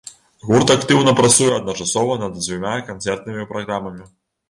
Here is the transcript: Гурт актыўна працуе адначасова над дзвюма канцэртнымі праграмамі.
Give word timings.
Гурт 0.51 0.71
актыўна 0.75 1.13
працуе 1.19 1.51
адначасова 1.59 2.17
над 2.25 2.37
дзвюма 2.43 2.75
канцэртнымі 2.91 3.51
праграмамі. 3.55 4.15